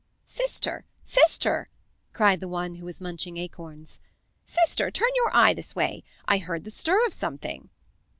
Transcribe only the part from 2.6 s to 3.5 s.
who was munching